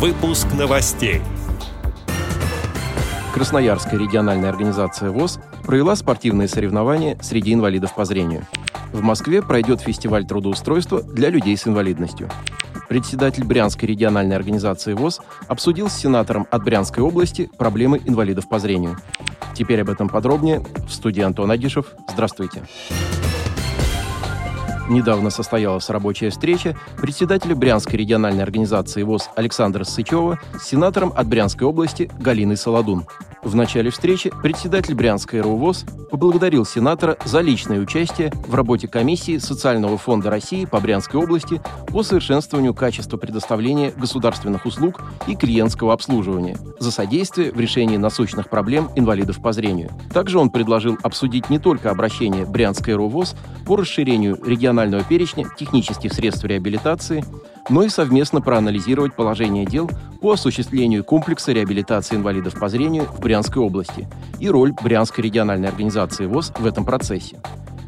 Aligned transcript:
Выпуск 0.00 0.46
новостей. 0.58 1.20
Красноярская 3.34 4.00
региональная 4.00 4.48
организация 4.48 5.10
ВОЗ 5.10 5.40
провела 5.62 5.94
спортивные 5.94 6.48
соревнования 6.48 7.18
среди 7.20 7.52
инвалидов 7.52 7.94
по 7.94 8.06
зрению. 8.06 8.46
В 8.94 9.02
Москве 9.02 9.42
пройдет 9.42 9.82
фестиваль 9.82 10.24
трудоустройства 10.24 11.02
для 11.02 11.28
людей 11.28 11.54
с 11.54 11.66
инвалидностью. 11.66 12.30
Председатель 12.88 13.44
Брянской 13.44 13.90
региональной 13.90 14.36
организации 14.36 14.94
ВОЗ 14.94 15.20
обсудил 15.48 15.90
с 15.90 15.98
сенатором 15.98 16.46
от 16.50 16.64
Брянской 16.64 17.04
области 17.04 17.50
проблемы 17.58 18.00
инвалидов 18.02 18.48
по 18.48 18.58
зрению. 18.58 18.96
Теперь 19.52 19.82
об 19.82 19.90
этом 19.90 20.08
подробнее 20.08 20.64
в 20.88 20.90
студии 20.94 21.20
Антон 21.20 21.50
Агишев. 21.50 21.92
Здравствуйте. 22.08 22.62
Недавно 24.90 25.30
состоялась 25.30 25.88
рабочая 25.88 26.30
встреча 26.30 26.76
председателя 27.00 27.54
Брянской 27.54 27.96
региональной 27.96 28.42
организации 28.42 29.04
ВОЗ 29.04 29.30
Александра 29.36 29.84
Сычева 29.84 30.40
с 30.60 30.66
сенатором 30.66 31.12
от 31.14 31.28
Брянской 31.28 31.64
области 31.64 32.10
Галиной 32.18 32.56
Солодун. 32.56 33.06
В 33.42 33.54
начале 33.54 33.90
встречи 33.90 34.30
председатель 34.42 34.94
Брянской 34.94 35.40
РУВОЗ 35.40 35.86
поблагодарил 36.10 36.66
сенатора 36.66 37.16
за 37.24 37.40
личное 37.40 37.80
участие 37.80 38.30
в 38.46 38.54
работе 38.54 38.86
комиссии 38.86 39.38
Социального 39.38 39.96
фонда 39.96 40.28
России 40.28 40.66
по 40.66 40.78
Брянской 40.78 41.18
области 41.18 41.60
по 41.88 42.02
совершенствованию 42.02 42.74
качества 42.74 43.16
предоставления 43.16 43.92
государственных 43.96 44.66
услуг 44.66 45.00
и 45.26 45.36
клиентского 45.36 45.94
обслуживания, 45.94 46.58
за 46.78 46.90
содействие 46.90 47.50
в 47.50 47.58
решении 47.58 47.96
насущных 47.96 48.50
проблем 48.50 48.90
инвалидов 48.94 49.40
по 49.40 49.52
зрению. 49.52 49.90
Также 50.12 50.38
он 50.38 50.50
предложил 50.50 50.98
обсудить 51.02 51.48
не 51.48 51.58
только 51.58 51.90
обращение 51.90 52.44
Брянской 52.44 52.94
РУВОЗ 52.94 53.34
по 53.64 53.76
расширению 53.76 54.38
регионального 54.44 55.02
перечня 55.02 55.46
технических 55.56 56.12
средств 56.12 56.44
реабилитации, 56.44 57.24
но 57.70 57.84
и 57.84 57.88
совместно 57.88 58.40
проанализировать 58.40 59.14
положение 59.14 59.64
дел 59.64 59.88
по 60.20 60.32
осуществлению 60.32 61.04
комплекса 61.04 61.52
реабилитации 61.52 62.16
инвалидов 62.16 62.58
по 62.58 62.68
зрению 62.68 63.04
в 63.04 63.20
Брянской 63.20 63.62
области 63.62 64.08
и 64.38 64.50
роль 64.50 64.72
Брянской 64.72 65.24
региональной 65.24 65.68
организации 65.68 66.26
ВОЗ 66.26 66.52
в 66.58 66.66
этом 66.66 66.84
процессе. 66.84 67.40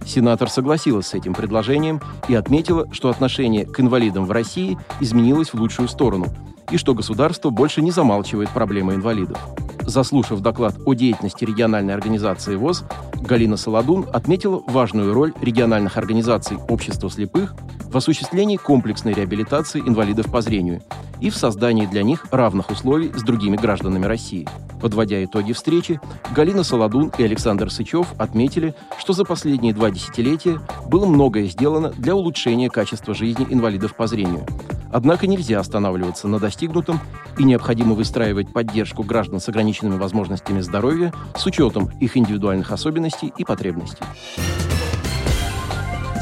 Сенатор 0.06 0.48
согласилась 0.48 1.08
с 1.08 1.14
этим 1.14 1.34
предложением 1.34 2.00
и 2.28 2.34
отметила, 2.34 2.88
что 2.92 3.08
отношение 3.08 3.66
к 3.66 3.78
инвалидам 3.80 4.24
в 4.24 4.30
России 4.30 4.78
изменилось 5.00 5.52
в 5.52 5.54
лучшую 5.54 5.88
сторону 5.88 6.26
и 6.70 6.76
что 6.76 6.94
государство 6.94 7.50
больше 7.50 7.82
не 7.82 7.90
замалчивает 7.90 8.48
проблемы 8.50 8.94
инвалидов. 8.94 9.38
Заслушав 9.86 10.40
доклад 10.40 10.76
о 10.84 10.94
деятельности 10.94 11.44
региональной 11.44 11.94
организации 11.94 12.56
ВОЗ, 12.56 12.84
Галина 13.20 13.56
Солодун 13.56 14.06
отметила 14.12 14.62
важную 14.66 15.12
роль 15.12 15.32
региональных 15.40 15.96
организаций 15.96 16.56
общества 16.68 17.10
слепых 17.10 17.54
в 17.84 17.96
осуществлении 17.96 18.56
комплексной 18.56 19.12
реабилитации 19.12 19.80
инвалидов 19.80 20.30
по 20.30 20.40
зрению 20.40 20.82
и 21.20 21.30
в 21.30 21.36
создании 21.36 21.86
для 21.86 22.02
них 22.02 22.26
равных 22.30 22.70
условий 22.70 23.12
с 23.14 23.22
другими 23.22 23.56
гражданами 23.56 24.06
России. 24.06 24.48
Подводя 24.80 25.22
итоги 25.24 25.52
встречи, 25.52 26.00
Галина 26.34 26.64
Солодун 26.64 27.12
и 27.16 27.22
Александр 27.22 27.70
Сычев 27.70 28.08
отметили, 28.18 28.74
что 28.98 29.12
за 29.12 29.24
последние 29.24 29.72
два 29.72 29.90
десятилетия 29.90 30.60
было 30.88 31.06
многое 31.06 31.44
сделано 31.46 31.90
для 31.90 32.16
улучшения 32.16 32.68
качества 32.68 33.14
жизни 33.14 33.46
инвалидов 33.48 33.94
по 33.94 34.08
зрению. 34.08 34.44
Однако 34.92 35.26
нельзя 35.26 35.58
останавливаться 35.58 36.28
на 36.28 36.38
достигнутом 36.38 37.00
и 37.38 37.44
необходимо 37.44 37.94
выстраивать 37.94 38.52
поддержку 38.52 39.02
граждан 39.02 39.40
с 39.40 39.48
ограниченными 39.48 39.98
возможностями 39.98 40.60
здоровья 40.60 41.12
с 41.34 41.46
учетом 41.46 41.90
их 41.98 42.16
индивидуальных 42.16 42.70
особенностей 42.70 43.32
и 43.36 43.44
потребностей. 43.44 44.04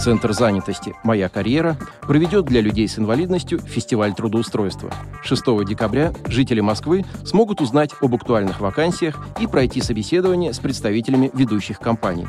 Центр 0.03 0.33
занятости 0.33 0.95
«Моя 1.05 1.29
карьера» 1.29 1.77
проведет 2.01 2.47
для 2.47 2.63
людей 2.63 2.89
с 2.89 2.99
инвалидностью 2.99 3.59
фестиваль 3.59 4.15
трудоустройства. 4.15 4.91
6 5.23 5.45
декабря 5.67 6.15
жители 6.27 6.61
Москвы 6.61 7.05
смогут 7.27 7.61
узнать 7.61 7.91
об 8.01 8.15
актуальных 8.15 8.61
вакансиях 8.61 9.27
и 9.41 9.47
пройти 9.47 9.83
собеседование 9.83 10.55
с 10.55 10.59
представителями 10.59 11.31
ведущих 11.35 11.81
компаний. 11.81 12.29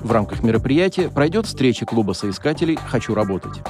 В 0.00 0.12
рамках 0.12 0.44
мероприятия 0.44 1.08
пройдет 1.08 1.46
встреча 1.46 1.86
клуба 1.86 2.12
соискателей 2.12 2.78
«Хочу 2.88 3.14
работать». 3.14 3.62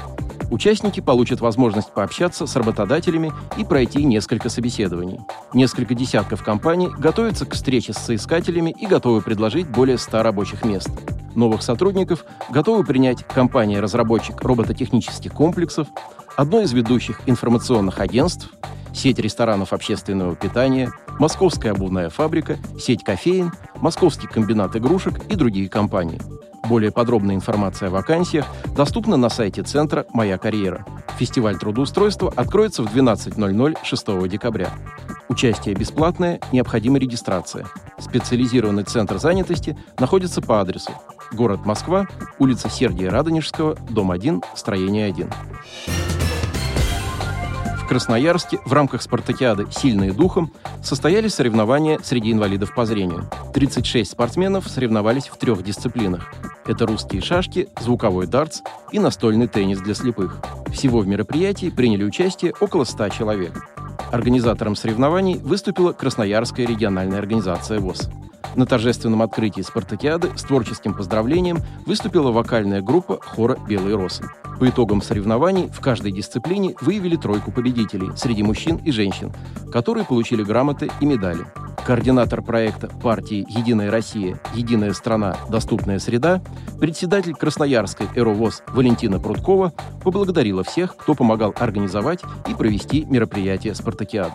Участники 0.50 1.00
получат 1.00 1.40
возможность 1.40 1.92
пообщаться 1.92 2.46
с 2.46 2.56
работодателями 2.56 3.32
и 3.58 3.64
пройти 3.64 4.04
несколько 4.04 4.48
собеседований. 4.48 5.20
Несколько 5.52 5.94
десятков 5.94 6.42
компаний 6.42 6.88
готовятся 6.98 7.44
к 7.44 7.54
встрече 7.54 7.92
с 7.92 7.98
соискателями 7.98 8.74
и 8.78 8.86
готовы 8.86 9.20
предложить 9.20 9.68
более 9.68 9.98
100 9.98 10.22
рабочих 10.22 10.64
мест. 10.64 10.90
Новых 11.34 11.62
сотрудников 11.62 12.24
готовы 12.48 12.82
принять 12.84 13.24
компания-разработчик 13.24 14.40
робототехнических 14.40 15.32
комплексов, 15.32 15.86
одно 16.36 16.62
из 16.62 16.72
ведущих 16.72 17.20
информационных 17.26 18.00
агентств, 18.00 18.50
сеть 18.94 19.18
ресторанов 19.18 19.72
общественного 19.72 20.34
питания, 20.34 20.90
Московская 21.18 21.72
обувная 21.72 22.10
фабрика, 22.10 22.56
сеть 22.78 23.04
кофеин, 23.04 23.52
Московский 23.76 24.26
комбинат 24.26 24.74
игрушек 24.76 25.20
и 25.28 25.36
другие 25.36 25.68
компании. 25.68 26.20
Более 26.68 26.92
подробная 26.92 27.34
информация 27.34 27.88
о 27.88 27.90
вакансиях 27.90 28.44
доступна 28.76 29.16
на 29.16 29.30
сайте 29.30 29.62
центра 29.62 30.04
«Моя 30.12 30.36
карьера». 30.36 30.84
Фестиваль 31.18 31.58
трудоустройства 31.58 32.30
откроется 32.36 32.82
в 32.82 32.94
12.00 32.94 33.78
6 33.82 34.28
декабря. 34.28 34.70
Участие 35.28 35.74
бесплатное, 35.74 36.40
необходима 36.52 36.98
регистрация. 36.98 37.66
Специализированный 37.98 38.84
центр 38.84 39.18
занятости 39.18 39.78
находится 39.98 40.42
по 40.42 40.60
адресу 40.60 40.92
Город 41.32 41.64
Москва, 41.64 42.06
улица 42.38 42.68
Сергия 42.68 43.10
Радонежского, 43.10 43.76
дом 43.88 44.10
1, 44.10 44.42
строение 44.54 45.06
1. 45.06 45.30
Красноярске 47.88 48.60
в 48.66 48.72
рамках 48.74 49.00
спартакиады 49.00 49.66
«Сильные 49.70 50.12
духом» 50.12 50.52
состоялись 50.82 51.34
соревнования 51.34 51.98
среди 52.02 52.30
инвалидов 52.30 52.74
по 52.74 52.84
зрению. 52.84 53.30
36 53.54 54.12
спортсменов 54.12 54.68
соревновались 54.68 55.28
в 55.28 55.38
трех 55.38 55.64
дисциплинах. 55.64 56.34
Это 56.66 56.86
русские 56.86 57.22
шашки, 57.22 57.68
звуковой 57.80 58.26
дартс 58.26 58.60
и 58.92 58.98
настольный 58.98 59.48
теннис 59.48 59.80
для 59.80 59.94
слепых. 59.94 60.38
Всего 60.70 61.00
в 61.00 61.06
мероприятии 61.06 61.70
приняли 61.70 62.04
участие 62.04 62.52
около 62.60 62.84
100 62.84 63.08
человек. 63.08 63.66
Организатором 64.12 64.76
соревнований 64.76 65.38
выступила 65.38 65.92
Красноярская 65.92 66.66
региональная 66.66 67.18
организация 67.18 67.80
ВОЗ. 67.80 68.10
На 68.56 68.66
торжественном 68.66 69.22
открытии 69.22 69.62
спартакиады 69.62 70.30
с 70.36 70.42
творческим 70.42 70.94
поздравлением 70.94 71.58
выступила 71.86 72.32
вокальная 72.32 72.82
группа 72.82 73.20
хора 73.20 73.58
«Белые 73.68 73.96
росы». 73.96 74.28
По 74.58 74.68
итогам 74.68 75.00
соревнований 75.00 75.68
в 75.68 75.80
каждой 75.80 76.10
дисциплине 76.10 76.74
выявили 76.80 77.16
тройку 77.16 77.52
победителей 77.52 78.10
среди 78.16 78.42
мужчин 78.42 78.76
и 78.76 78.90
женщин, 78.90 79.32
которые 79.72 80.04
получили 80.04 80.42
грамоты 80.42 80.90
и 81.00 81.06
медали. 81.06 81.44
Координатор 81.86 82.42
проекта 82.42 82.88
партии 82.88 83.46
«Единая 83.48 83.90
Россия. 83.90 84.38
Единая 84.54 84.92
страна. 84.92 85.36
Доступная 85.48 85.98
среда» 86.00 86.42
председатель 86.78 87.34
Красноярской 87.34 88.08
«Эровоз» 88.14 88.62
Валентина 88.68 89.18
Прудкова 89.18 89.72
поблагодарила 90.02 90.64
всех, 90.64 90.96
кто 90.96 91.14
помогал 91.14 91.54
организовать 91.58 92.20
и 92.48 92.54
провести 92.54 93.04
мероприятие 93.04 93.74
«Спартакиады». 93.74 94.34